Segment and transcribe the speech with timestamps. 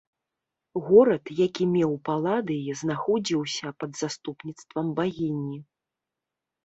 [0.85, 5.57] Горад, які меў паладый, знаходзіўся пад заступніцтвам багіні.